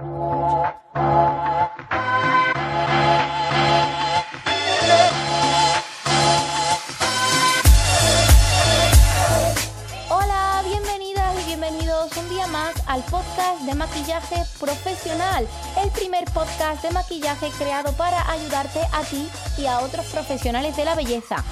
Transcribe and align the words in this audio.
Hola, 0.00 0.22
bienvenidas 10.64 11.38
y 11.42 11.44
bienvenidos 11.44 12.16
un 12.16 12.30
día 12.30 12.46
más 12.46 12.72
al 12.86 13.02
podcast 13.04 13.60
de 13.60 13.74
maquillaje 13.74 14.42
profesional, 14.58 15.46
el 15.82 15.90
primer 15.90 16.24
podcast 16.32 16.82
de 16.82 16.92
maquillaje 16.92 17.50
creado 17.58 17.92
para 17.92 18.30
ayudarte 18.30 18.80
a 18.94 19.02
ti 19.02 19.28
y 19.58 19.66
a 19.66 19.80
otros 19.80 20.06
profesionales 20.06 20.74
de 20.78 20.86
la 20.86 20.94
belleza. 20.94 21.44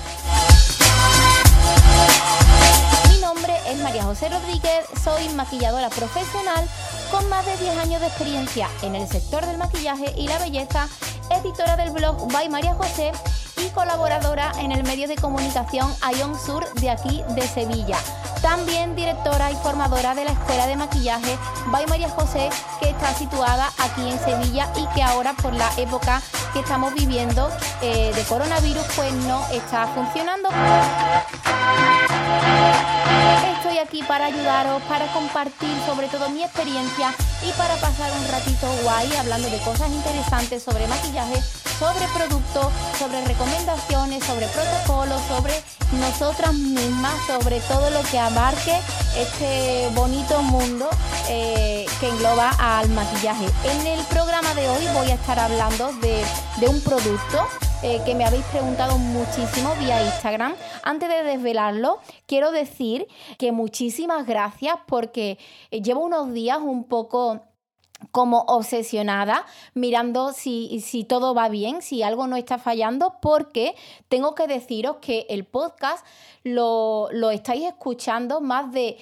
Mi 3.11 3.19
nombre 3.21 3.53
es 3.67 3.77
María 3.81 4.05
José 4.05 4.31
Rodríguez, 4.31 4.87
soy 5.05 5.29
maquilladora 5.35 5.91
profesional 5.91 6.67
con 7.11 7.29
más 7.29 7.45
de 7.47 7.57
10 7.57 7.79
años 7.79 8.01
de 8.01 8.07
experiencia 8.07 8.69
en 8.83 8.95
el 8.95 9.09
sector 9.09 9.45
del 9.47 9.59
maquillaje 9.59 10.13
y 10.17 10.29
la 10.29 10.39
belleza, 10.39 10.89
editora 11.31 11.77
del 11.77 11.91
blog 11.91 12.31
By 12.33 12.49
María 12.49 12.75
José 12.75 13.13
y 13.57 13.69
colaboradora 13.71 14.53
en 14.59 14.73
el 14.73 14.83
medio 14.83 15.09
de 15.09 15.17
comunicación 15.17 15.93
Ion 16.19 16.39
Sur 16.39 16.73
de 16.75 16.91
aquí 16.91 17.23
de 17.31 17.43
Sevilla. 17.43 17.99
También 18.43 18.95
directora 18.95 19.51
y 19.51 19.55
formadora 19.57 20.15
de 20.15 20.25
la 20.25 20.33
Escuela 20.33 20.67
de 20.67 20.77
Maquillaje 20.77 21.39
By 21.67 21.87
María 21.87 22.09
José, 22.09 22.51
que 22.81 22.91
está 22.91 23.15
situada 23.15 23.71
aquí 23.79 24.09
en 24.09 24.19
Sevilla 24.19 24.71
y 24.77 24.87
que 24.95 25.03
ahora 25.03 25.35
por 25.35 25.53
la 25.55 25.71
época 25.77 26.23
que 26.53 26.61
estamos 26.61 26.95
viviendo 26.95 27.51
eh, 27.83 28.13
de 28.15 28.23
coronavirus 28.25 28.85
pues 28.97 29.13
no 29.13 29.47
está 29.51 29.87
funcionando. 29.89 30.49
Aquí 33.79 34.03
para 34.03 34.27
ayudaros, 34.27 34.83
para 34.83 35.07
compartir 35.13 35.71
sobre 35.87 36.09
todo 36.09 36.29
mi 36.31 36.43
experiencia 36.43 37.15
y 37.49 37.53
para 37.53 37.77
pasar 37.77 38.11
un 38.11 38.29
ratito 38.29 38.67
guay 38.83 39.15
hablando 39.17 39.49
de 39.49 39.59
cosas 39.59 39.89
interesantes 39.91 40.65
sobre 40.65 40.89
maquillaje, 40.89 41.41
sobre 41.79 42.07
productos, 42.09 42.73
sobre 42.99 43.25
recomendaciones, 43.25 44.25
sobre 44.25 44.49
protocolos, 44.49 45.23
sobre 45.29 45.55
nosotras 45.93 46.55
mismas, 46.55 47.15
sobre 47.29 47.61
todo 47.61 47.91
lo 47.91 48.03
que 48.11 48.19
abarque 48.19 48.77
este 49.17 49.89
bonito 49.95 50.43
mundo 50.43 50.91
eh, 51.29 51.87
que 52.01 52.09
engloba 52.09 52.51
al 52.59 52.89
maquillaje. 52.89 53.47
En 53.63 53.87
el 53.87 54.05
programa 54.07 54.55
de 54.55 54.69
hoy 54.69 54.87
voy 54.93 55.13
a 55.13 55.15
estar 55.15 55.39
hablando 55.39 55.93
de, 56.01 56.25
de 56.57 56.67
un 56.67 56.81
producto 56.83 57.47
eh, 57.83 58.01
que 58.05 58.15
me 58.15 58.25
habéis 58.25 58.45
preguntado 58.47 58.99
muchísimo 58.99 59.75
vía 59.77 60.05
Instagram. 60.05 60.55
Antes 60.83 61.09
de 61.09 61.23
desvelarlo, 61.23 62.01
quiero 62.27 62.51
decir 62.51 63.07
que 63.39 63.53
muchísimas 63.53 64.27
gracias 64.27 64.75
porque 64.87 65.39
llevo 65.71 66.05
unos 66.05 66.33
días 66.33 66.59
un 66.61 66.85
poco 66.85 67.48
como 68.13 68.41
obsesionada 68.47 69.45
mirando 69.75 70.33
si, 70.33 70.81
si, 70.81 71.05
todo 71.05 71.35
va 71.35 71.49
bien, 71.49 71.83
si 71.83 72.03
algo 72.03 72.27
no 72.27 72.37
está 72.37 72.59
fallando, 72.59 73.17
porque 73.21 73.75
tengo 74.09 74.35
que 74.35 74.47
deciros 74.47 74.97
que 75.01 75.27
el 75.29 75.45
podcast 75.45 76.07
lo, 76.45 77.31
estáis 77.31 77.65
escuchando 77.65 78.41
más 78.41 78.73
de 78.73 78.99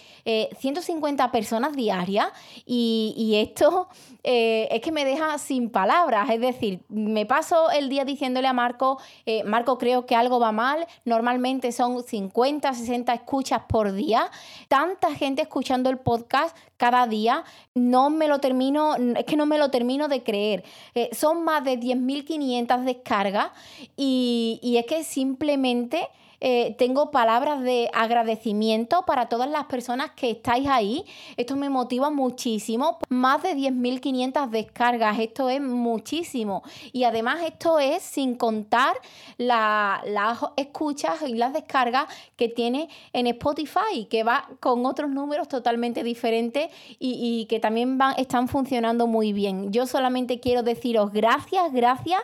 150 0.59 1.25
eh, 1.25 1.29
personas 1.31 1.75
diarias 1.75 2.29
y, 2.65 3.35
esto 3.37 3.89
eh, 4.25 4.69
es 4.71 4.81
que 4.81 4.93
me 4.93 5.05
deja 5.05 5.39
sin 5.39 5.71
palabras. 5.71 6.29
Es 6.31 6.41
decir, 6.41 6.81
me 6.89 7.27
paso 7.27 7.71
el 7.71 7.89
día 7.89 8.05
diciéndole 8.05 8.49
a 8.49 8.53
Marco, 8.53 8.99
eh, 9.27 9.45
Marco 9.45 9.79
creo 9.79 10.07
que 10.07 10.17
algo 10.17 10.41
va 10.41 10.53
mal, 10.53 10.87
normalmente 11.05 11.73
son 11.73 12.03
50, 12.03 12.73
60 12.73 13.13
escuchas 13.13 13.63
por 13.69 13.93
día, 13.93 14.31
tanta 14.69 15.15
gente 15.15 15.43
escuchando 15.43 15.91
el 15.91 15.99
podcast 15.99 16.57
cada 16.77 17.07
día, 17.07 17.45
no 17.75 18.11
me 18.11 18.29
lo 18.29 18.39
termino, 18.39 18.97
es 18.97 19.25
que 19.25 19.37
no 19.37 19.47
me 19.47 19.59
lo 19.59 19.71
termino 19.71 20.09
de 20.09 20.23
creer. 20.23 20.65
son 21.13 21.45
más 21.45 21.65
de 21.65 21.79
10.500 21.79 22.85
descargas 22.85 23.51
y, 23.97 24.61
y 24.63 24.77
es 24.77 24.87
que 24.87 25.05
simplemente... 25.05 26.09
Eh, 26.41 26.75
tengo 26.79 27.11
palabras 27.11 27.63
de 27.63 27.91
agradecimiento 27.93 29.05
para 29.07 29.29
todas 29.29 29.49
las 29.51 29.65
personas 29.65 30.11
que 30.13 30.31
estáis 30.31 30.69
ahí. 30.69 31.05
Esto 31.37 31.57
me 31.57 31.71
motiva 31.71 32.11
muchísimo. 32.11 32.99
Más 33.09 33.43
de 33.43 33.55
10.500 33.55 34.51
descargas, 34.51 35.19
esto 35.19 35.49
es 35.49 35.61
muchísimo. 35.61 36.63
Y 36.93 37.05
además 37.05 37.41
esto 37.45 37.79
es 37.79 38.03
sin 38.03 38.37
contar 38.37 38.95
las 39.39 40.39
escuchas 40.57 41.23
y 41.27 41.35
las 41.35 41.53
descargas 41.53 42.07
que 42.37 42.49
tiene 42.49 42.89
en 43.13 43.27
Spotify, 43.29 44.07
que 44.11 44.23
va 44.23 44.49
con 44.61 44.87
otros 44.87 45.11
números 45.11 45.49
totalmente 45.49 46.03
diferentes 46.03 46.71
y, 46.99 47.47
que 47.49 47.61
también 47.61 47.99
están 48.17 48.49
funcionando 48.49 49.07
muy 49.07 49.33
bien. 49.33 49.73
Yo 49.73 49.87
solamente 49.87 50.41
quiero 50.41 50.63
deciros 50.63 51.13
gracias, 51.13 51.73
gracias 51.73 52.21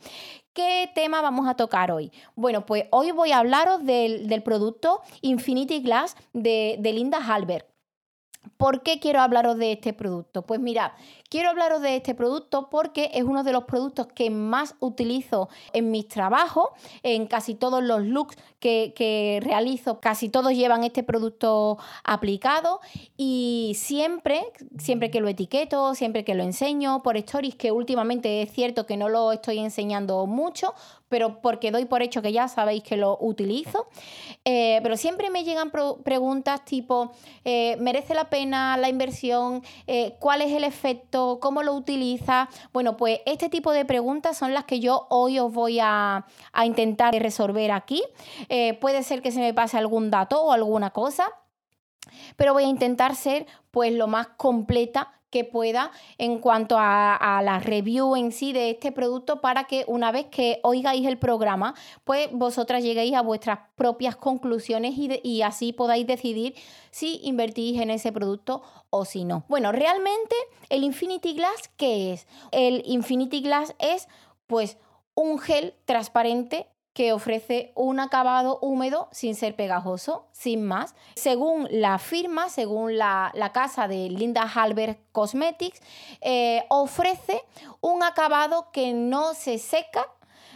¿Qué 0.52 0.92
tema 0.94 1.22
vamos 1.22 1.48
a 1.48 1.54
tocar 1.54 1.94
hoy? 1.94 2.12
Bueno, 2.36 2.66
pues 2.66 2.88
hoy 2.92 3.12
voy 3.12 3.32
a 3.32 3.38
hablaros 3.38 3.86
del, 3.86 4.44
producto 4.44 5.00
Infinity 5.22 5.80
Glass 5.80 6.18
de, 6.34 6.76
de 6.80 6.92
Linda 6.92 7.20
Halbert. 7.26 7.66
¿Por 8.58 8.84
qué 8.84 9.00
quiero 9.00 9.22
hablaros 9.22 9.58
de 9.58 9.72
este 9.72 9.94
producto? 9.94 10.42
Pues 10.42 10.60
mirad, 10.60 10.92
quiero 11.30 11.50
hablaros 11.52 11.82
de 11.82 11.96
este 11.96 12.16
producto 12.16 12.70
porque 12.70 13.12
es 13.14 13.24
uno 13.24 13.44
de 13.44 13.52
los 13.52 13.64
productos 13.66 14.08
que 14.08 14.30
más 14.30 14.76
utilizo 14.80 15.50
en 15.74 15.92
mis 15.92 16.08
trabajos, 16.08 16.70
en 17.04 17.28
casi 17.28 17.56
todos 17.56 17.84
los 17.84 18.04
looks 18.04 18.36
que, 18.60 19.40
realizo, 19.42 20.00
casi 20.00 20.28
todos 20.30 20.54
llevan 20.54 20.84
este 20.84 21.04
producto 21.04 21.78
aplicado 22.04 22.82
y 23.16 23.76
siempre, 23.78 24.44
siempre 24.78 25.10
que 25.12 25.22
lo 25.22 25.30
etiqueto, 25.30 25.96
siempre 25.96 26.26
que 26.26 26.36
lo 26.36 26.44
enseño 26.44 27.02
por 27.04 27.16
stories, 27.18 27.56
que 27.56 27.72
últimamente 27.72 28.42
es 28.42 28.52
cierto 28.52 28.86
que 28.86 28.98
no 28.98 29.08
lo 29.08 29.32
estoy 29.32 29.60
enseñando 29.60 30.26
mucho, 30.26 30.74
pero 31.08 31.42
porque 31.42 31.72
doy 31.72 31.86
por 31.86 32.02
hecho 32.02 32.22
que 32.22 32.32
ya 32.32 32.48
sabéis 32.48 32.84
que 32.84 32.98
lo 32.98 33.18
utilizo. 33.20 33.88
Eh, 34.46 34.80
pero 34.84 34.98
siempre 34.98 35.30
me 35.30 35.44
llegan 35.44 35.72
preguntas 36.04 36.66
tipo, 36.66 37.12
eh, 37.46 37.78
¿merece 37.80 38.14
la 38.14 38.30
pena 38.30 38.78
la 38.78 38.90
inversión? 38.90 39.64
Eh, 39.88 40.16
¿Cuál 40.20 40.42
es 40.42 40.52
el 40.52 40.64
efecto? 40.64 41.19
¿Cómo 41.42 41.64
lo 41.64 41.74
utiliza? 41.74 42.50
Bueno, 42.74 42.98
pues 42.98 43.20
este 43.26 43.50
tipo 43.50 43.72
de 43.72 43.86
preguntas 43.86 44.38
son 44.38 44.54
las 44.54 44.66
que 44.66 44.80
yo 44.80 45.08
hoy 45.10 45.40
os 45.40 45.52
voy 45.52 45.80
a, 45.82 46.26
intentar 46.64 47.14
resolver 47.14 47.72
aquí. 47.72 48.04
puede 48.82 49.04
ser 49.04 49.22
que 49.22 49.32
se 49.32 49.40
me 49.40 49.54
pase 49.54 49.78
algún 49.78 50.10
dato 50.12 50.42
o 50.42 50.52
alguna 50.52 50.92
cosa, 50.92 51.26
pero 52.36 52.54
voy 52.54 52.64
a 52.64 52.68
intentar 52.68 53.16
ser 53.16 53.46
pues 53.72 53.94
lo 53.94 54.08
más 54.08 54.28
completa 54.38 55.20
que 55.30 55.44
pueda 55.44 55.92
en 56.18 56.40
cuanto 56.40 56.76
a, 56.80 57.42
la 57.44 57.60
review 57.60 58.16
en 58.16 58.32
sí 58.32 58.52
de 58.52 58.72
este 58.72 58.92
producto 58.92 59.42
para 59.42 59.66
que 59.66 59.86
una 59.88 60.12
vez 60.12 60.26
que 60.28 60.60
oigáis 60.64 61.06
el 61.06 61.18
programa, 61.18 61.76
pues 62.04 62.30
vosotras 62.32 62.84
lleguéis 62.84 63.14
a 63.14 63.22
vuestras 63.22 63.60
propias 63.76 64.16
conclusiones 64.16 64.96
y, 64.98 65.20
y 65.24 65.42
así 65.42 65.72
podáis 65.74 66.08
decidir 66.08 66.56
si 66.92 67.20
invertís 67.24 67.80
en 67.80 67.92
ese 67.92 68.12
producto 68.12 68.64
o 68.90 69.06
si 69.06 69.24
no. 69.24 69.46
Bueno, 69.48 69.72
realmente 69.72 70.36
el 70.70 70.84
Infinity 70.84 71.34
Glass, 71.34 71.70
¿qué 71.78 72.14
es? 72.14 72.28
El 72.52 72.82
Infinity 72.86 73.42
Glass 73.42 73.76
es 73.80 74.08
pues 74.48 74.78
un 75.14 75.38
gel 75.40 75.76
transparente 75.86 76.68
que 77.00 77.14
ofrece 77.14 77.72
un 77.76 78.02
acabado 78.02 78.60
húmedo 78.62 79.08
sin 79.14 79.34
ser 79.34 79.56
pegajoso, 79.56 80.28
sin 80.34 80.66
más. 80.66 80.96
Según 81.16 81.66
la 81.72 81.98
firma, 81.98 82.50
según 82.50 82.98
la, 82.98 83.32
casa 83.54 83.88
de 83.88 84.10
Linda 84.10 84.42
Halber 84.42 85.00
Cosmetics, 85.14 85.80
eh, 86.20 86.66
ofrece 86.68 87.42
un 87.80 88.04
acabado 88.04 88.70
que 88.74 88.92
no 88.92 89.34
se 89.34 89.60
seca 89.60 90.08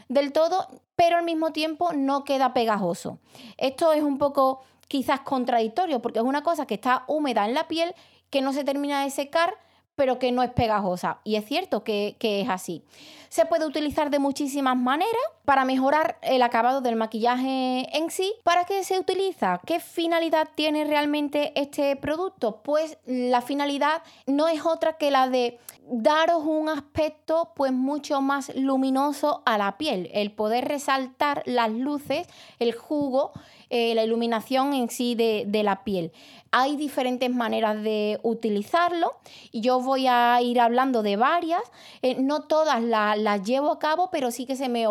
del 0.10 0.34
todo, 0.34 0.68
pero 0.98 1.16
al 1.16 1.24
mismo 1.24 1.54
tiempo 1.54 1.94
no 1.94 2.26
queda 2.26 2.54
pegajoso. 2.54 3.20
Esto 3.56 3.94
es 3.94 4.04
un 4.04 4.18
poco 4.18 4.64
quizás 4.90 5.22
contradictorio 5.22 6.02
porque 6.02 6.20
es 6.20 6.26
una 6.26 6.44
cosa 6.44 6.66
que 6.66 6.74
está 6.74 7.06
húmeda 7.08 7.46
en 7.46 7.54
la 7.54 7.70
piel, 7.70 7.96
que 8.30 8.42
no 8.42 8.52
se 8.52 8.66
termina 8.66 9.06
de 9.06 9.12
secar, 9.12 9.54
pero 9.96 10.20
que 10.20 10.32
no 10.32 10.44
es 10.44 10.52
pegajosa. 10.52 11.20
Y 11.24 11.36
es 11.36 11.46
cierto 11.46 11.84
que, 11.84 12.18
es 12.20 12.50
así. 12.50 12.84
Se 13.30 13.46
puede 13.46 13.66
utilizar 13.66 14.10
de 14.10 14.20
muchísimas 14.20 14.78
maneras 14.78 15.22
para 15.46 15.66
mejorar 15.66 16.18
el 16.22 16.42
acabado 16.42 16.82
del 16.82 16.96
maquillaje 16.96 17.88
en 17.98 18.10
sí. 18.10 18.34
¿Para 18.44 18.66
qué 18.66 18.84
se 18.84 19.00
utiliza? 19.00 19.60
¿Qué 19.66 19.80
finalidad 19.80 20.50
tiene 20.56 20.86
realmente 20.86 21.52
este 21.60 21.96
producto? 21.96 22.62
Pues 22.64 22.98
la 23.06 23.42
finalidad 23.42 24.04
no 24.26 24.48
es 24.48 24.66
otra 24.66 24.98
que 24.98 25.12
la 25.12 25.30
de 25.30 25.60
daros 25.86 26.44
un 26.46 26.70
aspecto 26.70 27.52
pues 27.56 27.72
mucho 27.72 28.22
más 28.22 28.56
luminoso 28.56 29.42
a 29.46 29.58
la 29.58 29.78
piel, 29.78 30.10
el 30.14 30.32
poder 30.32 30.68
resaltar 30.68 31.44
las 31.46 31.72
luces, 31.72 32.28
el 32.60 32.74
jugo, 32.74 33.34
eh, 33.70 33.96
la 33.96 34.04
iluminación 34.04 34.74
en 34.74 34.90
sí 34.90 35.16
de, 35.16 35.64
la 35.64 35.84
piel. 35.84 36.12
Hay 36.52 36.76
diferentes 36.76 37.30
maneras 37.32 37.82
de 37.82 38.20
utilizarlo 38.22 39.14
y 39.52 39.62
yo 39.62 39.80
voy 39.80 40.06
a 40.08 40.40
ir 40.42 40.60
hablando 40.60 41.02
de 41.02 41.16
varias. 41.16 41.62
Eh, 42.02 42.16
no 42.20 42.44
todas 42.44 42.84
las 42.84 43.44
llevo 43.44 43.72
a 43.72 43.80
cabo, 43.80 44.10
pero 44.12 44.30
sí 44.30 44.46
que 44.46 44.56
se 44.56 44.70
me 44.70 44.88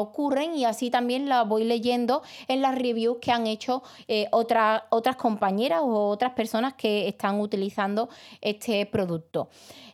y 0.55 0.65
así 0.65 0.91
también 0.91 1.29
las 1.29 1.47
voy 1.49 1.65
leyendo 1.65 2.23
en 2.49 2.63
las 2.63 2.75
reviews 2.75 3.19
que 3.21 3.33
han 3.33 3.47
hecho 3.47 3.83
eh, 4.09 4.29
otras 4.31 5.17
compañeras 5.17 5.81
o 5.83 6.09
otras 6.09 6.33
personas 6.33 6.75
que 6.75 7.09
están 7.09 7.41
utilizando 7.41 8.09
este 8.41 8.85
producto. 8.87 9.49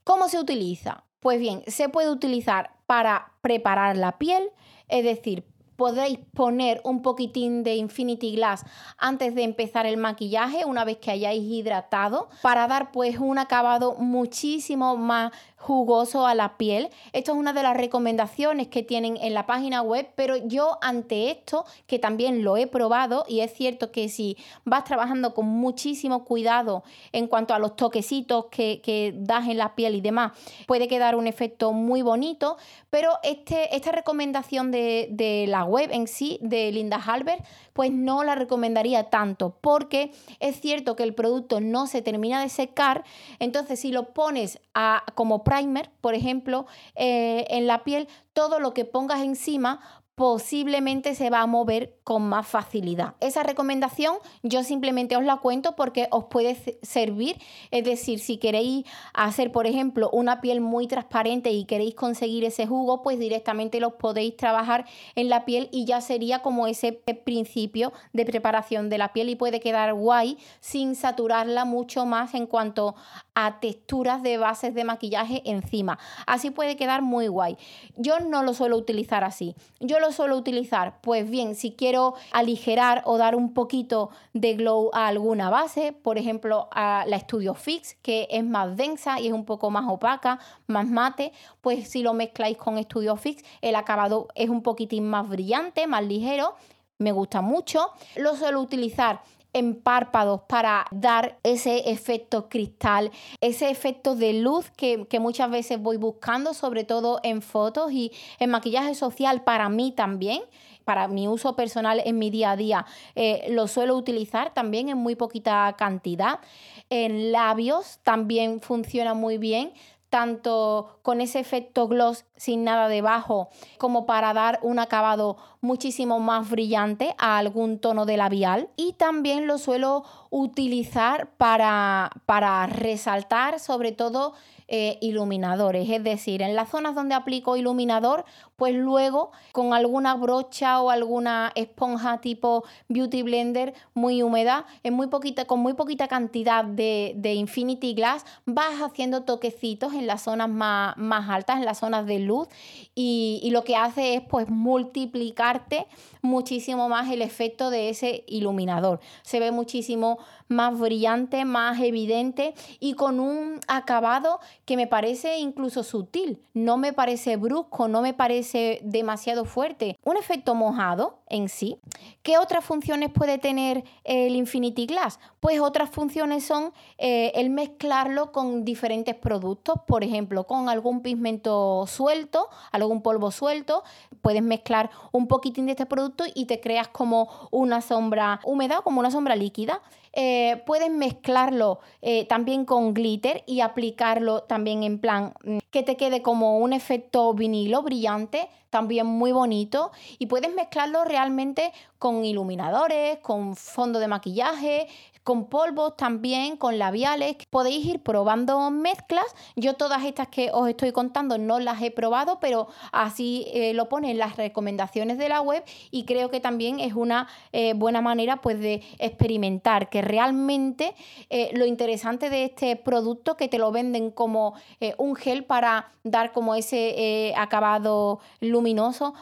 ¿Cómo 0.04 0.28
se 0.28 0.38
utiliza? 0.38 1.04
Pues 1.20 1.40
bien, 1.40 1.62
se 1.66 1.88
puede 1.88 2.10
utilizar 2.10 2.70
para 2.86 3.32
preparar 3.42 3.96
la 3.96 4.18
piel, 4.18 4.50
es 4.88 5.04
decir, 5.04 5.44
podréis 5.78 6.18
poner 6.34 6.80
un 6.82 7.02
poquitín 7.02 7.62
de 7.62 7.76
Infinity 7.76 8.34
Glass 8.34 8.64
antes 8.96 9.36
de 9.36 9.44
empezar 9.44 9.86
el 9.86 9.96
maquillaje, 9.96 10.64
una 10.64 10.84
vez 10.84 10.96
que 10.96 11.12
hayáis 11.12 11.44
hidratado, 11.44 12.28
para 12.42 12.66
dar 12.66 12.90
pues 12.90 13.18
un 13.18 13.38
acabado 13.38 13.94
muchísimo 13.94 14.96
más 14.96 15.30
jugoso 15.58 16.26
a 16.26 16.34
la 16.34 16.56
piel. 16.56 16.88
Esto 17.12 17.32
es 17.32 17.38
una 17.38 17.52
de 17.52 17.62
las 17.62 17.76
recomendaciones 17.76 18.68
que 18.68 18.82
tienen 18.82 19.16
en 19.16 19.34
la 19.34 19.44
página 19.46 19.82
web, 19.82 20.08
pero 20.14 20.36
yo 20.36 20.78
ante 20.80 21.30
esto, 21.30 21.64
que 21.86 21.98
también 21.98 22.44
lo 22.44 22.56
he 22.56 22.66
probado, 22.66 23.24
y 23.28 23.40
es 23.40 23.52
cierto 23.52 23.90
que 23.90 24.08
si 24.08 24.36
vas 24.64 24.84
trabajando 24.84 25.34
con 25.34 25.46
muchísimo 25.46 26.24
cuidado 26.24 26.84
en 27.12 27.26
cuanto 27.26 27.54
a 27.54 27.58
los 27.58 27.74
toquecitos 27.76 28.46
que, 28.46 28.80
que 28.82 29.12
das 29.16 29.48
en 29.48 29.58
la 29.58 29.74
piel 29.74 29.96
y 29.96 30.00
demás, 30.00 30.32
puede 30.66 30.86
quedar 30.86 31.16
un 31.16 31.26
efecto 31.26 31.72
muy 31.72 32.02
bonito, 32.02 32.56
pero 32.90 33.12
este, 33.22 33.74
esta 33.74 33.90
recomendación 33.90 34.70
de, 34.70 35.08
de 35.10 35.46
la 35.48 35.64
web 35.64 35.90
en 35.92 36.06
sí, 36.06 36.38
de 36.40 36.70
Linda 36.70 37.02
Halbert, 37.04 37.44
pues 37.72 37.92
no 37.92 38.24
la 38.24 38.34
recomendaría 38.34 39.10
tanto, 39.10 39.56
porque 39.60 40.12
es 40.40 40.60
cierto 40.60 40.96
que 40.96 41.02
el 41.02 41.14
producto 41.14 41.60
no 41.60 41.86
se 41.86 42.02
termina 42.02 42.40
de 42.40 42.48
secar, 42.48 43.04
entonces 43.38 43.80
si 43.80 43.90
lo 43.90 44.12
pones 44.12 44.60
a, 44.74 45.04
como 45.14 45.44
primer, 45.48 45.90
por 46.00 46.14
ejemplo, 46.14 46.66
eh, 46.94 47.46
en 47.50 47.66
la 47.66 47.84
piel, 47.84 48.08
todo 48.32 48.60
lo 48.60 48.74
que 48.74 48.84
pongas 48.84 49.20
encima 49.20 49.80
posiblemente 50.18 51.14
se 51.14 51.30
va 51.30 51.42
a 51.42 51.46
mover 51.46 51.94
con 52.02 52.28
más 52.28 52.44
facilidad. 52.44 53.14
Esa 53.20 53.44
recomendación 53.44 54.16
yo 54.42 54.64
simplemente 54.64 55.16
os 55.16 55.22
la 55.22 55.36
cuento 55.36 55.76
porque 55.76 56.08
os 56.10 56.24
puede 56.24 56.56
servir, 56.82 57.40
es 57.70 57.84
decir, 57.84 58.18
si 58.18 58.36
queréis 58.36 58.84
hacer, 59.14 59.52
por 59.52 59.68
ejemplo, 59.68 60.10
una 60.12 60.40
piel 60.40 60.60
muy 60.60 60.88
transparente 60.88 61.52
y 61.52 61.66
queréis 61.66 61.94
conseguir 61.94 62.44
ese 62.44 62.66
jugo, 62.66 63.00
pues 63.04 63.20
directamente 63.20 63.78
los 63.78 63.92
podéis 63.92 64.36
trabajar 64.36 64.86
en 65.14 65.28
la 65.28 65.44
piel 65.44 65.68
y 65.70 65.84
ya 65.84 66.00
sería 66.00 66.40
como 66.40 66.66
ese 66.66 66.92
principio 66.92 67.92
de 68.12 68.24
preparación 68.24 68.88
de 68.88 68.98
la 68.98 69.12
piel 69.12 69.28
y 69.28 69.36
puede 69.36 69.60
quedar 69.60 69.94
guay 69.94 70.36
sin 70.58 70.96
saturarla 70.96 71.64
mucho 71.64 72.06
más 72.06 72.34
en 72.34 72.48
cuanto 72.48 72.96
a 73.36 73.60
texturas 73.60 74.24
de 74.24 74.36
bases 74.36 74.74
de 74.74 74.82
maquillaje 74.82 75.42
encima. 75.44 76.00
Así 76.26 76.50
puede 76.50 76.76
quedar 76.76 77.02
muy 77.02 77.28
guay. 77.28 77.56
Yo 77.96 78.18
no 78.18 78.42
lo 78.42 78.52
suelo 78.52 78.76
utilizar 78.76 79.22
así. 79.22 79.54
Yo 79.78 80.00
lo 80.00 80.07
suelo 80.12 80.36
utilizar, 80.36 81.00
pues 81.00 81.28
bien, 81.28 81.54
si 81.54 81.72
quiero 81.72 82.14
aligerar 82.32 83.02
o 83.04 83.18
dar 83.18 83.34
un 83.34 83.54
poquito 83.54 84.10
de 84.32 84.54
glow 84.54 84.90
a 84.92 85.08
alguna 85.08 85.50
base, 85.50 85.92
por 85.92 86.18
ejemplo 86.18 86.68
a 86.72 87.04
la 87.06 87.18
Studio 87.18 87.54
Fix, 87.54 87.96
que 88.02 88.28
es 88.30 88.44
más 88.44 88.76
densa 88.76 89.20
y 89.20 89.26
es 89.28 89.32
un 89.32 89.44
poco 89.44 89.70
más 89.70 89.84
opaca, 89.88 90.38
más 90.66 90.86
mate, 90.86 91.32
pues 91.60 91.88
si 91.88 92.02
lo 92.02 92.14
mezcláis 92.14 92.56
con 92.56 92.82
Studio 92.82 93.16
Fix, 93.16 93.44
el 93.60 93.76
acabado 93.76 94.28
es 94.34 94.48
un 94.48 94.62
poquitín 94.62 95.08
más 95.08 95.28
brillante, 95.28 95.86
más 95.86 96.04
ligero 96.04 96.54
me 96.98 97.12
gusta 97.12 97.40
mucho. 97.40 97.92
Lo 98.16 98.36
suelo 98.36 98.60
utilizar 98.60 99.20
en 99.52 99.74
párpados 99.74 100.42
para 100.48 100.86
dar 100.90 101.38
ese 101.42 101.90
efecto 101.90 102.48
cristal, 102.48 103.10
ese 103.40 103.70
efecto 103.70 104.14
de 104.14 104.34
luz 104.34 104.70
que, 104.70 105.06
muchas 105.18 105.50
veces 105.50 105.80
voy 105.80 105.96
buscando, 105.96 106.54
sobre 106.54 106.84
todo 106.84 107.20
en 107.22 107.42
fotos 107.42 107.92
y 107.92 108.12
en 108.38 108.50
maquillaje 108.50 108.94
social 108.94 109.42
para 109.42 109.68
mí 109.68 109.92
también 109.92 110.42
para 110.84 111.06
mi 111.06 111.28
uso 111.28 111.54
personal 111.54 112.00
en 112.02 112.18
mi 112.18 112.30
día 112.30 112.52
a 112.52 112.56
día 112.56 112.86
eh, 113.14 113.48
lo 113.50 113.68
suelo 113.68 113.94
utilizar 113.94 114.54
también 114.54 114.88
en 114.88 114.96
muy 114.96 115.16
poquita 115.16 115.74
cantidad. 115.76 116.40
En 116.88 117.30
labios 117.30 117.98
también 118.04 118.62
funciona 118.62 119.12
muy 119.12 119.36
bien 119.36 119.72
tanto 120.10 120.98
con 121.02 121.20
ese 121.20 121.38
efecto 121.38 121.88
gloss 121.88 122.24
sin 122.36 122.64
nada 122.64 122.88
debajo, 122.88 123.48
como 123.78 124.06
para 124.06 124.32
dar 124.32 124.58
un 124.62 124.78
acabado 124.78 125.36
muchísimo 125.60 126.18
más 126.20 126.48
brillante 126.48 127.14
a 127.18 127.38
algún 127.38 127.78
tono 127.78 128.06
de 128.06 128.16
labial. 128.16 128.70
Y 128.76 128.94
también 128.94 129.46
lo 129.46 129.58
suelo 129.58 130.04
utilizar 130.30 131.30
para, 131.36 132.10
para 132.26 132.66
resaltar 132.66 133.60
sobre 133.60 133.92
todo 133.92 134.34
eh, 134.68 134.98
iluminadores. 135.00 135.88
Es 135.88 136.04
decir, 136.04 136.42
en 136.42 136.54
las 136.54 136.68
zonas 136.68 136.94
donde 136.94 137.14
aplico 137.14 137.56
iluminador, 137.56 138.26
pues 138.56 138.74
luego 138.74 139.32
con 139.52 139.72
alguna 139.72 140.14
brocha 140.14 140.82
o 140.82 140.90
alguna 140.90 141.52
esponja 141.54 142.20
tipo 142.20 142.64
Beauty 142.88 143.22
Blender 143.22 143.72
muy 143.94 144.22
húmeda, 144.22 144.66
muy 144.90 145.06
poquita, 145.06 145.46
con 145.46 145.60
muy 145.60 145.74
poquita 145.74 146.06
cantidad 146.06 146.64
de, 146.64 147.34
Infinity 147.34 147.94
Glass, 147.94 148.26
vas 148.44 148.82
haciendo 148.82 149.22
toquecitos 149.22 149.94
en 149.94 150.06
las 150.06 150.22
zonas 150.22 150.48
más, 150.48 150.96
altas, 151.28 151.58
en 151.58 151.64
las 151.64 151.78
zonas 151.78 152.06
de 152.06 152.18
luz, 152.18 152.48
y, 152.94 153.40
y 153.42 153.50
lo 153.50 153.64
que 153.64 153.76
hace 153.76 154.14
es 154.14 154.22
pues 154.22 154.48
multiplicarte 154.48 155.86
muchísimo 156.20 156.88
más 156.88 157.10
el 157.10 157.22
efecto 157.22 157.70
de 157.70 157.88
ese 157.88 158.24
iluminador. 158.26 159.00
Se 159.22 159.40
ve 159.40 159.50
muchísimo 159.50 160.18
más 160.48 160.78
brillante, 160.78 161.44
más 161.44 161.80
evidente 161.80 162.54
y 162.80 162.94
con 162.94 163.20
un 163.20 163.60
acabado 163.68 164.40
que 164.64 164.76
me 164.76 164.86
parece 164.86 165.38
incluso 165.38 165.82
sutil. 165.82 166.42
No 166.54 166.76
me 166.76 166.92
parece 166.92 167.36
brusco, 167.36 167.88
no 167.88 168.02
me 168.02 168.14
parece 168.14 168.80
demasiado 168.82 169.44
fuerte. 169.44 169.96
Un 170.04 170.16
efecto 170.16 170.54
mojado 170.54 171.17
en 171.28 171.48
sí. 171.48 171.78
¿Qué 172.22 172.38
otras 172.38 172.64
funciones 172.64 173.10
puede 173.10 173.38
tener 173.38 173.84
el 174.04 174.36
Infinity 174.36 174.86
Glass? 174.86 175.18
Pues 175.40 175.60
otras 175.60 175.90
funciones 175.90 176.44
son 176.44 176.72
eh, 176.98 177.32
el 177.34 177.50
mezclarlo 177.50 178.32
con 178.32 178.64
diferentes 178.64 179.14
productos, 179.14 179.76
por 179.86 180.04
ejemplo, 180.04 180.44
con 180.44 180.68
algún 180.68 181.02
pigmento 181.02 181.86
suelto, 181.86 182.48
algún 182.72 183.02
polvo 183.02 183.30
suelto. 183.30 183.82
Puedes 184.22 184.42
mezclar 184.42 184.90
un 185.12 185.28
poquitín 185.28 185.66
de 185.66 185.72
este 185.72 185.86
producto 185.86 186.24
y 186.34 186.46
te 186.46 186.60
creas 186.60 186.88
como 186.88 187.28
una 187.50 187.80
sombra 187.80 188.40
húmeda, 188.44 188.80
como 188.82 189.00
una 189.00 189.10
sombra 189.10 189.36
líquida. 189.36 189.80
Eh, 190.12 190.62
puedes 190.66 190.90
mezclarlo 190.90 191.80
eh, 192.02 192.26
también 192.26 192.64
con 192.64 192.94
glitter 192.94 193.44
y 193.46 193.60
aplicarlo 193.60 194.42
también 194.42 194.82
en 194.82 194.98
plan 194.98 195.34
mm, 195.44 195.58
que 195.70 195.82
te 195.82 195.96
quede 195.96 196.22
como 196.22 196.58
un 196.58 196.72
efecto 196.72 197.34
vinilo 197.34 197.82
brillante, 197.82 198.48
también 198.70 199.06
muy 199.06 199.32
bonito. 199.32 199.90
Y 200.18 200.26
puedes 200.26 200.54
mezclarlo 200.54 201.04
realmente 201.04 201.72
con 201.98 202.24
iluminadores, 202.24 203.18
con 203.18 203.56
fondo 203.56 203.98
de 203.98 204.08
maquillaje, 204.08 204.88
con 205.28 205.44
polvos 205.44 205.94
también, 205.94 206.56
con 206.56 206.78
labiales. 206.78 207.36
Podéis 207.50 207.84
ir 207.84 208.02
probando 208.02 208.70
mezclas. 208.70 209.26
Yo 209.56 209.74
todas 209.74 210.06
estas 210.06 210.28
que 210.28 210.48
os 210.54 210.66
estoy 210.70 210.90
contando 210.92 211.36
no 211.36 211.60
las 211.60 211.82
he 211.82 211.90
probado, 211.90 212.40
pero 212.40 212.68
así 212.92 213.46
eh, 213.52 213.74
lo 213.74 213.90
ponen 213.90 214.16
las 214.16 214.38
recomendaciones 214.38 215.18
de 215.18 215.28
la 215.28 215.42
web 215.42 215.62
y 215.90 216.06
creo 216.06 216.30
que 216.30 216.40
también 216.40 216.80
es 216.80 216.94
una 216.94 217.28
eh, 217.52 217.74
buena 217.74 218.00
manera 218.00 218.38
pues 218.40 218.58
de 218.58 218.82
experimentar, 218.98 219.90
que 219.90 220.00
realmente 220.00 220.94
eh, 221.28 221.50
lo 221.52 221.66
interesante 221.66 222.30
de 222.30 222.44
este 222.44 222.76
producto 222.76 223.36
que 223.36 223.48
te 223.48 223.58
lo 223.58 223.70
venden 223.70 224.10
como 224.10 224.54
un 224.96 225.14
gel 225.14 225.44
para 225.44 225.92
dar 226.04 226.32
como 226.32 226.54
ese 226.54 227.34
acabado 227.36 228.20
luminoso, 228.40 228.57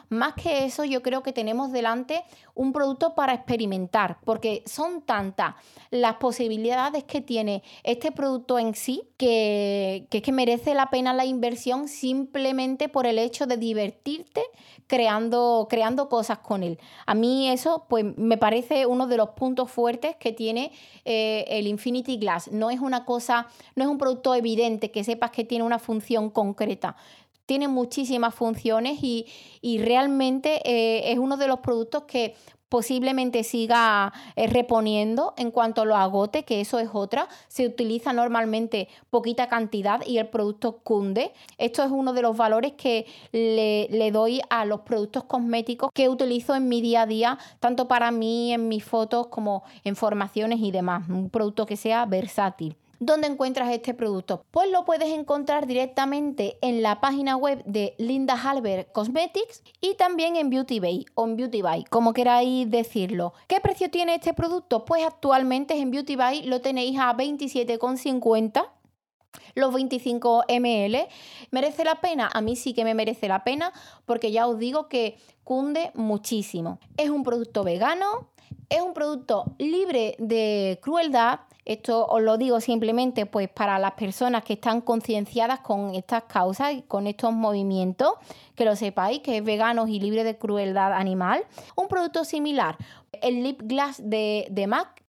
más 0.09 0.35
que 0.35 0.65
eso 0.65 0.85
yo 0.85 1.03
creo 1.03 1.23
que 1.23 1.33
tenemos 1.33 1.73
delante 1.73 2.25
un 2.55 2.73
producto 2.73 3.15
para 3.15 3.35
experimentar, 3.35 4.19
porque 4.25 4.63
son 4.67 5.03
tantas 5.03 5.55
las 5.91 6.15
posibilidades 6.17 7.05
que 7.05 7.21
tiene 7.21 7.63
este 7.83 8.13
producto 8.13 8.59
en 8.59 8.75
sí 8.75 9.03
que, 9.17 10.07
que, 10.11 10.23
que 10.23 10.33
merece 10.33 10.75
la 10.75 10.91
pena 10.91 11.13
la 11.13 11.25
inversión 11.25 11.89
simplemente 11.89 12.89
por 12.89 13.07
el 13.07 13.19
hecho 13.19 13.47
de 13.47 13.57
divertirte 13.57 14.43
creando, 14.87 15.67
creando 15.69 16.09
cosas 16.09 16.39
con 16.39 16.63
él. 16.63 16.79
A 17.07 17.15
mí 17.15 17.49
eso 17.49 17.87
pues 17.89 18.05
me 18.17 18.37
parece 18.37 18.87
uno 18.87 19.07
de 19.07 19.17
los 19.17 19.31
puntos 19.31 19.71
fuertes 19.71 20.17
que 20.17 20.33
tiene 20.33 20.73
eh, 21.05 21.45
el 21.49 21.67
Infinity 21.67 22.17
Glass. 22.19 22.51
No 22.53 22.71
es 22.71 22.81
una 22.81 23.05
cosa, 23.05 23.49
no 23.75 23.85
es 23.85 23.91
un 23.91 23.99
producto 23.99 24.35
evidente 24.35 24.91
que 24.91 25.05
sepas 25.05 25.31
que 25.31 25.45
tiene 25.45 25.65
una 25.65 25.79
función 25.79 26.31
concreta 26.31 26.97
tiene 27.47 27.69
muchísimas 27.69 28.35
funciones 28.35 28.99
y, 29.03 29.27
realmente 29.79 30.61
eh, 30.65 31.13
es 31.13 31.19
uno 31.19 31.37
de 31.37 31.49
los 31.49 31.61
productos 31.61 32.05
que 32.05 32.35
posiblemente 32.69 33.45
siga 33.45 34.13
eh, 34.35 34.47
reponiendo 34.49 35.35
en 35.37 35.51
cuanto 35.51 35.85
lo 35.85 35.97
agote, 35.97 36.45
que 36.45 36.61
eso 36.61 36.79
es 36.79 36.89
otra. 36.93 37.29
Se 37.49 37.67
utiliza 37.67 38.13
normalmente 38.13 38.89
poquita 39.11 39.49
cantidad 39.49 40.05
y 40.05 40.19
el 40.19 40.29
producto 40.29 40.79
cunde. 40.79 41.33
Esto 41.59 41.85
es 41.85 41.91
uno 41.91 42.13
de 42.13 42.23
los 42.23 42.37
valores 42.37 42.73
que 42.73 43.07
le, 43.33 43.89
le, 43.91 44.11
doy 44.11 44.41
a 44.51 44.65
los 44.65 44.81
productos 44.81 45.25
cosméticos 45.25 45.91
que 45.93 46.09
utilizo 46.09 46.55
en 46.55 46.69
mi 46.69 46.81
día 46.81 47.03
a 47.03 47.07
día, 47.07 47.39
tanto 47.61 47.87
para 47.89 48.11
mí, 48.11 48.53
en 48.53 48.69
mis 48.69 48.85
fotos, 48.85 49.29
como 49.29 49.63
en 49.85 49.97
formaciones 49.97 50.61
y 50.61 50.71
demás. 50.71 51.09
Un 51.09 51.31
producto 51.31 51.67
que 51.67 51.77
sea 51.77 52.05
versátil. 52.07 52.77
¿Dónde 52.99 53.27
encuentras 53.27 53.71
este 53.73 53.93
producto? 53.93 54.45
Pues 54.51 54.71
lo 54.71 54.85
puedes 54.85 55.11
encontrar 55.11 55.67
directamente 55.67 56.59
en 56.63 56.83
la 56.83 57.01
página 57.01 57.37
web 57.37 57.63
de 57.65 57.95
Linda 57.99 58.35
Halber 58.35 58.91
Cosmetics 58.93 59.63
y 59.81 59.95
también 59.95 60.37
en 60.37 60.49
Beauty 60.49 60.81
Bay 60.81 61.05
o 61.15 61.27
en 61.27 61.37
Beauty 61.37 61.63
como 61.91 62.13
queráis 62.13 62.71
decirlo. 62.71 63.35
¿Qué 63.49 63.61
precio 63.61 63.91
tiene 63.91 64.15
este 64.15 64.33
producto? 64.33 64.85
Pues 64.85 65.05
actualmente 65.05 65.75
en 65.75 65.91
Beauty 65.91 66.17
Bay 66.17 66.43
lo 66.43 66.61
tenéis 66.61 66.99
a 66.99 67.15
27,50 67.15 68.71
los 69.55 69.75
25 69.75 70.45
ml. 70.49 71.07
¿Merece 71.51 71.85
la 71.85 72.01
pena? 72.01 72.31
A 72.33 72.41
mí 72.41 72.57
sí 72.57 72.73
que 72.73 72.85
me 72.85 72.95
merece 72.95 73.29
la 73.29 73.45
pena 73.45 73.73
porque 74.05 74.33
ya 74.33 74.47
os 74.47 74.59
digo 74.59 74.89
que 74.89 75.19
cunde 75.45 75.91
muchísimo. 75.95 76.79
Es 76.97 77.11
un 77.11 77.23
producto 77.23 77.63
vegano, 77.63 78.31
es 78.69 78.81
un 78.81 78.95
producto 78.95 79.45
libre 79.59 80.17
de 80.19 80.79
crueldad 80.83 81.41
esto 81.67 82.07
os 82.07 82.23
lo 82.23 82.39
digo 82.39 82.61
simplemente 82.61 83.27
pues 83.27 83.49
para 83.49 83.79
las 83.79 83.93
personas 83.93 84.45
que 84.45 84.55
están 84.55 84.81
concienciadas 84.81 85.61
con 85.61 85.95
estas 85.95 86.23
causas 86.23 86.73
y 86.73 86.83
con 86.83 87.07
estos 87.07 87.33
movimientos, 87.33 88.13
que 88.55 88.65
lo 88.65 88.77
sepáis, 88.77 89.21
que 89.21 89.39
es 89.39 89.45
vegano 89.45 89.87
y 89.89 90.01
libre 90.01 90.25
de 90.25 90.39
crueldad 90.39 90.93
animal. 90.93 91.45
Un 91.75 91.89
producto 91.89 92.25
similar, 92.25 92.79
el 93.21 93.43
lip 93.43 93.61
gloss 93.65 93.97
de, 93.99 94.47
de 94.51 94.67
MAC, 94.67 95.07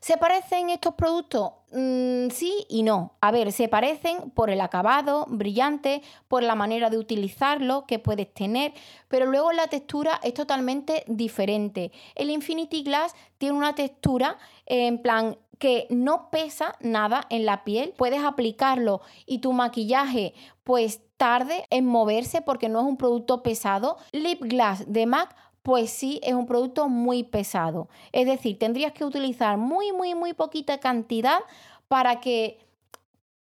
¿Se 0.00 0.16
parecen 0.16 0.70
estos 0.70 0.94
productos? 0.94 1.50
Mm, 1.72 2.30
sí 2.30 2.64
y 2.68 2.82
no. 2.82 3.16
A 3.20 3.32
ver, 3.32 3.50
se 3.52 3.68
parecen 3.68 4.30
por 4.30 4.48
el 4.48 4.60
acabado 4.60 5.26
brillante, 5.28 6.02
por 6.28 6.42
la 6.42 6.54
manera 6.54 6.88
de 6.88 6.98
utilizarlo 6.98 7.84
que 7.86 7.98
puedes 7.98 8.32
tener, 8.32 8.72
pero 9.08 9.26
luego 9.26 9.52
la 9.52 9.66
textura 9.66 10.20
es 10.22 10.34
totalmente 10.34 11.04
diferente. 11.08 11.90
El 12.14 12.30
Infinity 12.30 12.84
Glass 12.84 13.14
tiene 13.38 13.58
una 13.58 13.74
textura 13.74 14.38
en 14.66 15.02
plan 15.02 15.36
que 15.58 15.86
no 15.90 16.30
pesa 16.30 16.74
nada 16.80 17.26
en 17.30 17.44
la 17.44 17.64
piel, 17.64 17.92
puedes 17.96 18.22
aplicarlo 18.22 19.00
y 19.26 19.38
tu 19.38 19.52
maquillaje 19.52 20.34
pues 20.64 21.00
tarde 21.16 21.64
en 21.70 21.86
moverse 21.86 22.42
porque 22.42 22.68
no 22.68 22.80
es 22.80 22.86
un 22.86 22.96
producto 22.96 23.42
pesado. 23.42 23.96
Lip 24.12 24.40
Glass 24.42 24.84
de 24.86 25.06
MAC 25.06 25.34
pues 25.62 25.90
sí 25.90 26.20
es 26.22 26.32
un 26.32 26.46
producto 26.46 26.88
muy 26.88 27.24
pesado. 27.24 27.88
Es 28.12 28.26
decir, 28.26 28.58
tendrías 28.58 28.92
que 28.92 29.04
utilizar 29.04 29.58
muy, 29.58 29.92
muy, 29.92 30.14
muy 30.14 30.32
poquita 30.32 30.78
cantidad 30.78 31.40
para 31.88 32.20
que 32.20 32.58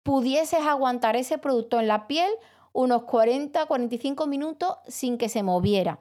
pudieses 0.04 0.62
aguantar 0.62 1.16
ese 1.16 1.38
producto 1.38 1.80
en 1.80 1.88
la 1.88 2.08
piel 2.08 2.30
unos 2.74 3.04
40, 3.04 3.66
45 3.66 4.28
minutos 4.28 4.76
sin 4.88 5.18
que 5.18 5.30
se 5.30 5.44
moviera. 5.44 6.00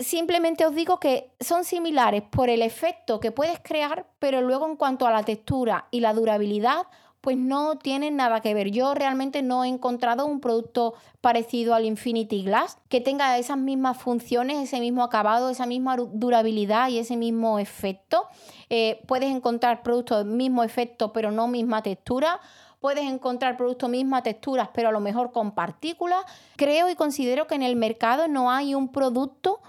Simplemente 0.00 0.64
os 0.64 0.74
digo 0.74 0.98
que 0.98 1.30
son 1.40 1.64
similares 1.64 2.22
por 2.22 2.48
el 2.48 2.62
efecto 2.62 3.20
que 3.20 3.32
puedes 3.32 3.60
crear, 3.60 4.06
pero 4.18 4.40
luego 4.40 4.66
en 4.66 4.76
cuanto 4.76 5.06
a 5.06 5.10
la 5.10 5.24
textura 5.24 5.88
y 5.90 6.00
la 6.00 6.14
durabilidad, 6.14 6.86
pues 7.20 7.36
no 7.36 7.76
tienen 7.76 8.16
nada 8.16 8.40
que 8.40 8.54
ver. 8.54 8.70
Yo 8.70 8.94
realmente 8.94 9.42
no 9.42 9.62
he 9.62 9.68
encontrado 9.68 10.24
un 10.24 10.40
producto 10.40 10.94
parecido 11.20 11.74
al 11.74 11.84
Infinity 11.84 12.44
Glass 12.44 12.78
que 12.88 13.02
tenga 13.02 13.36
esas 13.36 13.58
mismas 13.58 13.98
funciones, 13.98 14.62
ese 14.62 14.80
mismo 14.80 15.02
acabado, 15.02 15.50
esa 15.50 15.66
misma 15.66 15.96
durabilidad 15.96 16.88
y 16.88 16.98
ese 16.98 17.18
mismo 17.18 17.58
efecto. 17.58 18.26
Eh, 18.70 19.02
puedes 19.06 19.30
encontrar 19.30 19.82
productos 19.82 20.24
mismo 20.24 20.64
efecto 20.64 21.12
pero 21.12 21.30
no 21.30 21.46
misma 21.46 21.82
textura. 21.82 22.40
Puedes 22.80 23.04
encontrar 23.04 23.58
productos 23.58 23.90
misma 23.90 24.22
texturas 24.22 24.70
pero 24.72 24.88
a 24.88 24.92
lo 24.92 25.00
mejor 25.00 25.32
con 25.32 25.52
partículas. 25.52 26.24
Creo 26.56 26.88
y 26.88 26.94
considero 26.94 27.46
que 27.46 27.54
en 27.54 27.62
el 27.62 27.76
mercado 27.76 28.28
no 28.28 28.50
hay 28.50 28.74
un 28.74 28.88
producto 28.88 29.60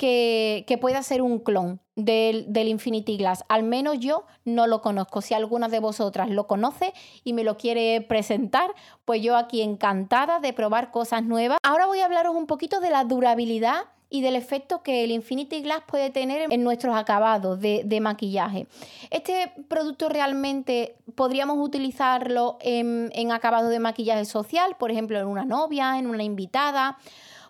que, 0.00 0.78
pueda 0.80 1.02
ser 1.02 1.20
un 1.20 1.40
clon 1.40 1.78
del, 1.94 2.46
Infinity 2.56 3.18
Glass. 3.18 3.44
Al 3.48 3.64
menos 3.64 3.98
yo 3.98 4.24
no 4.46 4.66
lo 4.66 4.80
conozco. 4.80 5.20
Si 5.20 5.34
alguna 5.34 5.68
de 5.68 5.78
vosotras 5.78 6.30
lo 6.30 6.46
conoce 6.46 6.94
y 7.22 7.34
me 7.34 7.44
lo 7.44 7.58
quiere 7.58 8.00
presentar, 8.00 8.70
pues 9.04 9.20
yo 9.20 9.36
aquí 9.36 9.60
encantada 9.60 10.40
de 10.40 10.54
probar 10.54 10.90
cosas 10.90 11.22
nuevas. 11.22 11.58
Ahora 11.62 11.84
voy 11.84 12.00
a 12.00 12.06
hablaros 12.06 12.34
un 12.34 12.46
poquito 12.46 12.80
de 12.80 12.88
la 12.88 13.04
durabilidad 13.04 13.84
y 14.08 14.22
del 14.22 14.36
efecto 14.36 14.82
que 14.82 15.04
el 15.04 15.10
Infinity 15.10 15.60
Glass 15.60 15.82
puede 15.86 16.08
tener 16.08 16.50
en 16.50 16.64
nuestros 16.64 16.96
acabados 16.96 17.60
de, 17.60 18.00
maquillaje. 18.00 18.68
Este 19.10 19.52
producto 19.68 20.08
realmente 20.08 20.96
podríamos 21.14 21.58
utilizarlo 21.58 22.56
en, 22.62 23.10
en 23.14 23.32
acabado 23.32 23.68
de 23.68 23.78
maquillaje 23.80 24.24
social, 24.24 24.76
por 24.78 24.90
ejemplo, 24.90 25.18
en 25.18 25.26
una 25.26 25.44
novia, 25.44 25.98
en 25.98 26.06
una 26.06 26.24
invitada. 26.24 26.96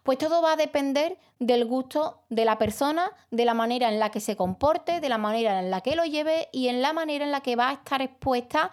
Pues 0.02 0.19
todo 0.19 0.42
va 0.42 0.52
a 0.52 0.57
depender 0.57 1.19
del 1.38 1.64
gusto 1.64 2.23
de 2.28 2.45
la 2.45 2.59
persona, 2.59 3.11
de 3.30 3.45
la 3.45 3.54
manera 3.54 3.88
en 3.88 3.99
la 3.99 4.11
que 4.11 4.21
se 4.21 4.37
comporte, 4.37 5.00
de 5.00 5.09
la 5.09 5.19
manera 5.19 5.59
en 5.61 5.71
la 5.71 5.80
que 5.80 5.97
lo 5.97 6.04
lleve 6.04 6.49
y 6.52 6.69
en 6.69 6.83
la 6.83 6.92
manera 6.92 7.25
en 7.25 7.33
la 7.33 7.40
que 7.40 7.57
va 7.57 7.71
a 7.71 7.73
estar 7.75 8.02
expuesta 8.02 8.71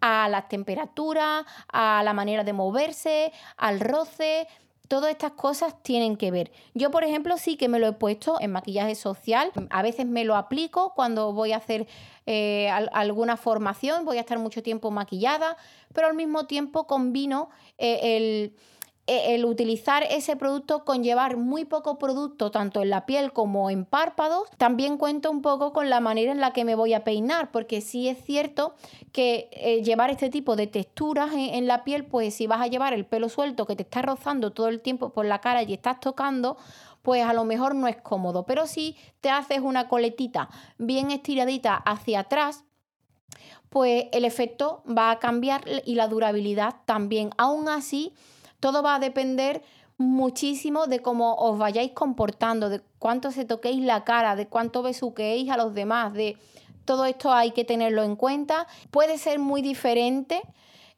a 0.00 0.28
las 0.28 0.48
temperaturas, 0.48 1.44
a 1.72 2.02
la 2.04 2.12
manera 2.12 2.44
de 2.44 2.52
moverse, 2.52 3.32
al 3.56 3.80
roce. 3.80 4.46
Todas 4.88 5.10
estas 5.10 5.32
cosas 5.32 5.82
tienen 5.82 6.16
que 6.16 6.30
ver. 6.30 6.52
Yo, 6.74 6.92
por 6.92 7.02
ejemplo, 7.02 7.36
sí 7.38 7.56
que 7.56 7.68
me 7.68 7.80
lo 7.80 7.88
he 7.88 7.92
puesto 7.92 8.40
en 8.40 8.52
maquillaje 8.52 8.94
social. 8.94 9.50
A 9.70 9.82
veces 9.82 10.06
me 10.06 10.24
lo 10.24 10.36
aplico 10.36 10.92
cuando 10.94 11.32
voy 11.32 11.52
a 11.52 11.56
hacer 11.56 11.88
eh, 12.26 12.70
alguna 12.70 13.36
formación, 13.36 14.04
voy 14.04 14.18
a 14.18 14.20
estar 14.20 14.38
mucho 14.38 14.62
tiempo 14.62 14.90
maquillada, 14.92 15.56
pero 15.92 16.06
al 16.06 16.14
mismo 16.14 16.46
tiempo 16.46 16.86
combino 16.86 17.50
eh, 17.78 18.16
el 18.16 18.56
el 19.06 19.44
utilizar 19.44 20.02
ese 20.10 20.36
producto 20.36 20.84
con 20.84 21.04
llevar 21.04 21.36
muy 21.36 21.64
poco 21.64 21.98
producto 21.98 22.50
tanto 22.50 22.82
en 22.82 22.90
la 22.90 23.06
piel 23.06 23.32
como 23.32 23.70
en 23.70 23.84
párpados, 23.84 24.48
también 24.56 24.98
cuento 24.98 25.30
un 25.30 25.42
poco 25.42 25.72
con 25.72 25.90
la 25.90 26.00
manera 26.00 26.32
en 26.32 26.40
la 26.40 26.52
que 26.52 26.64
me 26.64 26.74
voy 26.74 26.92
a 26.92 27.04
peinar, 27.04 27.50
porque 27.52 27.80
sí 27.80 28.08
es 28.08 28.18
cierto 28.24 28.74
que 29.12 29.48
eh, 29.52 29.82
llevar 29.82 30.10
este 30.10 30.28
tipo 30.28 30.56
de 30.56 30.66
texturas 30.66 31.30
en, 31.34 31.66
la 31.66 31.84
piel, 31.84 32.04
pues 32.04 32.34
si 32.34 32.46
vas 32.46 32.60
a 32.60 32.66
llevar 32.66 32.94
el 32.94 33.06
pelo 33.06 33.28
suelto 33.28 33.66
que 33.66 33.76
te 33.76 33.84
está 33.84 34.02
rozando 34.02 34.52
todo 34.52 34.68
el 34.68 34.80
tiempo 34.80 35.10
por 35.10 35.24
la 35.24 35.40
cara 35.40 35.62
y 35.62 35.72
estás 35.72 36.00
tocando, 36.00 36.56
pues 37.02 37.24
a 37.24 37.32
lo 37.32 37.44
mejor 37.44 37.74
no 37.74 37.86
es 37.86 37.96
cómodo, 37.96 38.44
pero 38.44 38.66
si 38.66 38.96
te 39.20 39.30
haces 39.30 39.60
una 39.60 39.88
coletita 39.88 40.48
bien 40.78 41.12
estiradita 41.12 41.76
hacia 41.76 42.20
atrás, 42.20 42.64
pues 43.68 44.06
el 44.12 44.24
efecto 44.24 44.82
va 44.86 45.10
a 45.10 45.18
cambiar 45.18 45.62
y 45.84 45.94
la 45.94 46.08
durabilidad 46.08 46.76
también. 46.84 47.30
Aún 47.36 47.68
así, 47.68 48.14
todo 48.60 48.82
va 48.82 48.96
a 48.96 48.98
depender 48.98 49.62
muchísimo 49.98 50.86
de 50.86 51.00
cómo 51.00 51.34
os 51.36 51.58
vayáis 51.58 51.92
comportando, 51.92 52.68
de 52.68 52.82
cuánto 52.98 53.30
se 53.30 53.44
toquéis 53.44 53.82
la 53.82 54.04
cara, 54.04 54.36
de 54.36 54.46
cuánto 54.46 54.82
besuqueéis 54.82 55.50
a 55.50 55.56
los 55.56 55.74
demás, 55.74 56.12
de 56.12 56.36
todo 56.84 57.04
esto 57.04 57.32
hay 57.32 57.50
que 57.50 57.64
tenerlo 57.64 58.02
en 58.02 58.16
cuenta. 58.16 58.66
Puede 58.90 59.18
ser 59.18 59.38
muy 59.38 59.62
diferente 59.62 60.40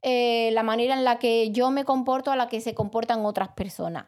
eh, 0.03 0.51
la 0.53 0.63
manera 0.63 0.95
en 0.95 1.05
la 1.05 1.19
que 1.19 1.51
yo 1.51 1.71
me 1.71 1.85
comporto 1.85 2.31
a 2.31 2.37
la 2.37 2.49
que 2.49 2.61
se 2.61 2.75
comportan 2.75 3.25
otras 3.25 3.49
personas. 3.49 4.07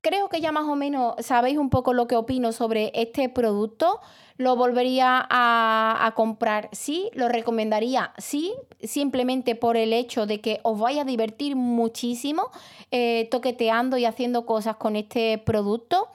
Creo 0.00 0.28
que 0.28 0.42
ya 0.42 0.52
más 0.52 0.64
o 0.64 0.76
menos 0.76 1.14
sabéis 1.20 1.56
un 1.56 1.70
poco 1.70 1.94
lo 1.94 2.06
que 2.06 2.14
opino 2.14 2.52
sobre 2.52 2.92
este 2.94 3.28
producto. 3.30 4.00
¿Lo 4.36 4.54
volvería 4.54 5.26
a, 5.30 6.12
comprar? 6.16 6.68
Sí, 6.72 7.08
lo 7.14 7.28
recomendaría, 7.28 8.12
sí, 8.18 8.52
simplemente 8.82 9.54
por 9.54 9.76
el 9.76 9.92
hecho 9.92 10.26
de 10.26 10.40
que 10.40 10.58
os 10.64 10.78
vaya 10.78 11.02
a 11.02 11.04
divertir 11.04 11.54
muchísimo 11.54 12.50
eh, 12.90 13.28
toqueteando 13.30 13.96
y 13.96 14.04
haciendo 14.04 14.44
cosas 14.44 14.76
con 14.76 14.96
este 14.96 15.38
producto. 15.38 16.08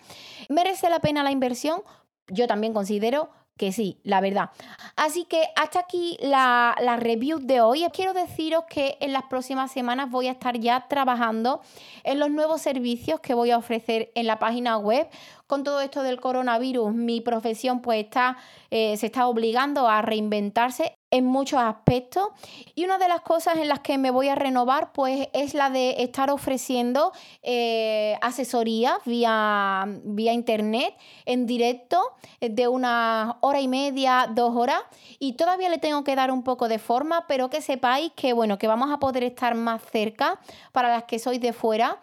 ¿Merece 0.50 0.90
la 0.90 1.00
pena 1.00 1.24
la 1.24 1.32
inversión? 1.32 1.82
Yo 2.28 2.46
también 2.46 2.74
considero 2.74 3.30
que 3.60 3.74
sí, 3.74 4.00
la 4.06 4.22
verdad. 4.22 4.51
Así 4.96 5.25
que 5.25 5.44
hasta 5.58 5.82
aquí 5.82 6.18
la, 6.22 6.78
la, 6.82 6.96
review 6.96 7.39
de 7.39 7.60
hoy. 7.60 7.86
Quiero 7.92 8.13
deciros 8.13 8.63
que 8.70 8.98
en 9.01 9.12
las 9.12 9.24
próximas 9.24 9.70
semanas 9.70 10.10
voy 10.10 10.28
a 10.28 10.32
estar 10.32 10.58
ya 10.58 10.88
trabajando 10.88 11.62
en 12.06 12.20
los 12.20 12.32
nuevos 12.32 12.62
servicios 12.62 13.20
que 13.20 13.34
voy 13.34 13.51
a 13.51 13.58
ofrecer 13.58 14.13
en 14.16 14.28
la 14.28 14.39
página 14.39 14.78
web 14.78 15.10
con 15.50 15.63
todo 15.63 15.82
esto 15.82 16.03
del 16.03 16.22
coronavirus, 16.22 16.94
mi 16.94 17.22
profesión 17.22 17.82
pues 17.82 18.06
está, 18.06 18.38
eh, 18.70 18.96
se 18.98 19.08
está 19.08 19.25
obligando 19.25 19.89
a 19.89 20.03
reinventarse 20.03 21.00
en 21.10 21.25
muchos 21.25 21.60
aspectos. 21.60 22.27
Y 22.75 22.86
una 22.86 23.00
de 23.00 23.08
las 23.08 23.22
cosas 23.22 23.58
en 23.58 23.68
las 23.68 23.79
que 23.79 23.98
me 23.98 24.12
voy 24.12 24.29
a 24.29 24.36
renovar 24.36 24.91
pues 24.94 25.27
es 25.34 25.56
la 25.56 25.72
de 25.72 26.03
estar 26.03 26.29
ofreciendo 26.29 27.13
eh, 27.41 28.15
asesoría 28.22 29.00
vía, 29.06 29.86
vía 30.03 30.34
internet 30.34 30.96
en 31.25 31.48
directo 31.48 32.00
de 32.39 32.68
una 32.68 33.38
hora 33.41 33.60
y 33.60 33.68
media, 33.68 34.29
dos 34.32 34.56
horas. 34.56 34.84
Y 35.18 35.34
todavía 35.34 35.70
le 35.70 35.79
tengo 35.79 36.03
que 36.03 36.15
dar 36.15 36.32
un 36.32 36.44
poco 36.44 36.68
de 36.68 36.77
forma 36.77 37.25
pero 37.27 37.50
que 37.50 37.62
sepáis 37.62 38.12
que 38.15 38.34
bueno 38.34 38.60
que 38.60 38.68
vamos 38.68 38.91
a 38.91 39.00
poder 39.00 39.24
estar 39.24 39.56
más 39.56 39.82
cerca 39.91 40.39
para 40.72 40.89
las 40.89 41.06
que 41.06 41.18
sois 41.18 41.41
de 41.41 41.53
fuera 41.53 41.98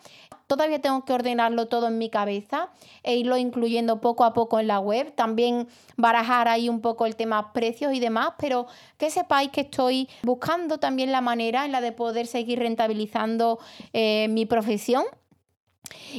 Todavía 0.47 0.81
tengo 0.81 1.05
que 1.05 1.13
ordenarlo 1.13 1.67
todo 1.67 1.89
en 1.89 1.99
mi 1.99 2.09
cabeza 2.09 2.69
e 3.03 3.17
irlo 3.17 3.37
incluyendo 3.37 4.01
poco 4.01 4.25
a 4.25 4.33
poco 4.33 4.61
en 4.61 4.69
la 4.69 4.79
web. 4.79 5.13
También 5.15 5.67
barajar 5.97 6.47
ahí 6.47 6.69
un 6.69 6.81
poco 6.81 7.07
el 7.07 7.17
tema 7.17 7.53
precios 7.53 7.93
y 7.93 8.01
demás, 8.01 8.31
pero 8.39 8.67
que 8.97 9.11
sepáis 9.11 9.51
que 9.51 9.63
estoy 9.63 10.09
buscando 10.23 10.79
también 10.79 11.11
la 11.11 11.21
manera 11.21 11.65
en 11.65 11.73
la 11.73 11.81
de 11.81 11.91
poder 11.91 12.29
seguir 12.29 12.61
rentabilizando 12.61 13.59
eh, 13.93 14.29
mi 14.31 14.47
profesión. 14.47 15.05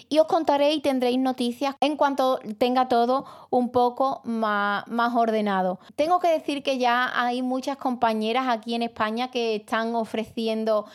Y 0.10 0.20
os 0.20 0.28
contaré 0.28 0.74
y 0.74 0.82
tendréis 0.82 1.20
noticias 1.20 1.76
en 1.82 1.98
cuanto 1.98 2.40
tenga 2.58 2.88
todo 2.88 3.26
un 3.50 3.72
poco 3.72 4.22
más, 4.24 4.88
más, 4.88 5.14
ordenado. 5.14 5.80
Tengo 5.96 6.20
que 6.20 6.30
decir 6.30 6.64
que 6.64 6.78
ya 6.78 7.12
hay 7.14 7.42
muchas 7.42 7.78
compañeras 7.78 8.48
aquí 8.48 8.76
en 8.76 8.84
España 8.84 9.30
que 9.30 9.56
están 9.56 9.96
ofreciendo 9.96 10.86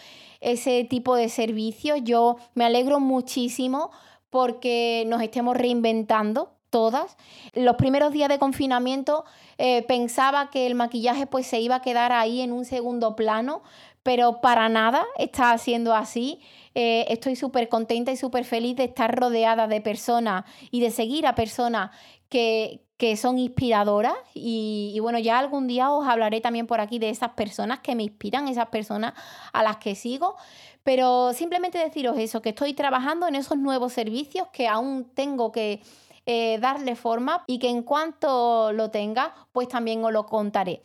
ese 0.42 0.84
tipo 0.84 1.16
de 1.16 1.28
servicios. 1.28 2.00
Yo 2.02 2.36
me 2.54 2.64
alegro 2.64 3.00
muchísimo 3.00 3.90
porque 4.28 5.04
nos 5.06 5.22
estemos 5.22 5.56
reinventando 5.56 6.50
todas. 6.72 7.16
Los 7.52 7.76
primeros 7.76 8.12
días 8.12 8.28
de 8.28 8.40
confinamiento 8.40 9.24
eh, 9.58 9.84
pensaba 9.86 10.50
que 10.50 10.66
el 10.66 10.74
maquillaje 10.74 11.28
pues 11.28 11.46
se 11.46 11.60
iba 11.60 11.76
a 11.76 11.82
quedar 11.82 12.10
ahí 12.10 12.40
en 12.40 12.50
un 12.50 12.64
segundo 12.64 13.14
plano, 13.14 13.62
pero 14.02 14.40
para 14.40 14.68
nada 14.68 15.04
está 15.18 15.56
siendo 15.58 15.94
así. 15.94 16.40
Eh, 16.74 17.04
estoy 17.08 17.36
súper 17.36 17.68
contenta 17.68 18.10
y 18.10 18.16
súper 18.16 18.44
feliz 18.44 18.74
de 18.74 18.84
estar 18.84 19.14
rodeada 19.14 19.68
de 19.68 19.80
personas 19.80 20.44
y 20.70 20.80
de 20.80 20.90
seguir 20.90 21.26
a 21.26 21.34
personas 21.34 21.90
que, 22.28 22.80
que 22.96 23.16
son 23.16 23.38
inspiradoras 23.38 24.14
y, 24.32 24.96
bueno, 25.00 25.18
ya 25.18 25.38
algún 25.38 25.66
día 25.66 25.90
os 25.90 26.06
hablaré 26.06 26.40
también 26.40 26.66
por 26.66 26.80
aquí 26.80 26.98
de 26.98 27.10
esas 27.10 27.30
personas 27.30 27.80
que 27.80 27.94
me 27.94 28.04
inspiran, 28.04 28.48
esas 28.48 28.68
personas 28.68 29.12
a 29.52 29.62
las 29.62 29.76
que 29.76 29.94
sigo, 29.94 30.36
pero 30.84 31.32
simplemente 31.32 31.78
deciros 31.78 32.16
eso, 32.16 32.40
que 32.40 32.50
estoy 32.50 32.74
trabajando 32.74 33.26
en 33.28 33.34
esos 33.34 33.58
nuevos 33.58 33.92
servicios 33.92 34.46
que 34.52 34.68
aún 34.68 35.10
tengo 35.14 35.52
que 35.52 35.82
eh, 36.26 36.58
darle 36.60 36.96
forma 36.96 37.44
y 37.46 37.58
que 37.58 37.68
en 37.68 37.82
cuanto 37.82 38.72
lo 38.72 38.90
tenga, 38.90 39.34
pues 39.52 39.68
también 39.68 40.04
os 40.04 40.12
lo 40.12 40.26
contaré. 40.26 40.82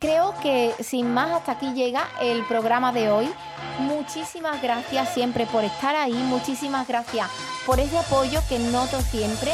Creo 0.00 0.34
que 0.42 0.74
sin 0.80 1.12
más 1.12 1.30
hasta 1.30 1.52
aquí 1.52 1.72
llega 1.74 2.08
el 2.20 2.44
programa 2.46 2.92
de 2.92 3.10
hoy. 3.10 3.30
Muchísimas 3.80 4.62
gracias 4.62 5.14
siempre 5.14 5.46
por 5.46 5.64
estar 5.64 5.94
ahí, 5.94 6.12
muchísimas 6.12 6.88
gracias 6.88 7.30
por 7.66 7.78
ese 7.78 7.98
apoyo 7.98 8.40
que 8.48 8.58
noto 8.58 9.00
siempre 9.00 9.52